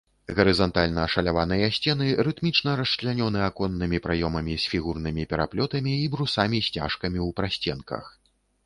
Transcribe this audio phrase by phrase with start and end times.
[0.37, 8.03] Гарызантальна ашаляваныя сцены рытмічна расчлянёны аконнымі праёмамі з фігурнымі пераплётамі і брусамі-сцяжкамі ў прасценках.